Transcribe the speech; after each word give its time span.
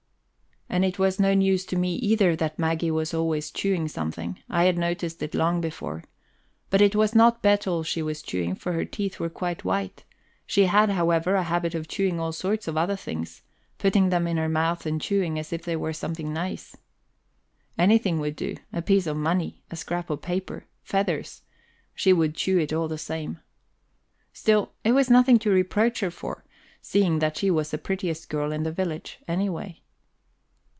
And 0.73 0.85
it 0.85 0.97
was 0.97 1.19
no 1.19 1.33
news 1.33 1.65
to 1.65 1.75
me 1.75 1.95
either 1.95 2.33
that 2.37 2.57
Maggie 2.57 2.91
was 2.91 3.13
always 3.13 3.51
chewing 3.51 3.89
something; 3.89 4.39
I 4.49 4.63
had 4.63 4.77
noticed 4.77 5.21
it 5.21 5.35
long 5.35 5.59
before. 5.59 6.05
But 6.69 6.79
it 6.79 6.95
was 6.95 7.13
not 7.13 7.41
betel 7.41 7.83
she 7.83 8.01
was 8.01 8.21
chewing, 8.21 8.55
for 8.55 8.71
her 8.71 8.85
teeth 8.85 9.19
were 9.19 9.29
quite 9.29 9.65
white; 9.65 10.05
she 10.45 10.67
had, 10.67 10.89
however, 10.89 11.35
a 11.35 11.43
habit 11.43 11.75
of 11.75 11.89
chewing 11.89 12.21
all 12.21 12.31
sorts 12.31 12.69
of 12.69 12.77
other 12.77 12.95
things 12.95 13.41
putting 13.79 14.11
them 14.11 14.27
in 14.27 14.37
her 14.37 14.47
mouth 14.47 14.85
and 14.85 15.01
chewing 15.01 15.37
as 15.37 15.51
if 15.51 15.63
they 15.65 15.75
were 15.75 15.91
something 15.91 16.31
nice. 16.31 16.77
Anything 17.77 18.17
would 18.21 18.37
do 18.37 18.55
a 18.71 18.81
piece 18.81 19.07
of 19.07 19.17
money, 19.17 19.63
a 19.71 19.75
scrap 19.75 20.09
of 20.09 20.21
paper, 20.21 20.67
feathers 20.83 21.41
she 21.93 22.13
would 22.13 22.33
chew 22.33 22.57
it 22.57 22.71
all 22.71 22.87
the 22.87 22.97
same. 22.97 23.41
Still, 24.31 24.71
it 24.85 24.93
was 24.93 25.09
nothing 25.09 25.37
to 25.39 25.49
reproach 25.49 25.99
her 25.99 26.11
for, 26.11 26.45
seeing 26.81 27.19
that 27.19 27.35
she 27.35 27.51
was 27.51 27.71
the 27.71 27.77
prettiest 27.77 28.29
girl 28.29 28.53
in 28.53 28.63
the 28.63 28.71
village, 28.71 29.19
anyway. 29.27 29.81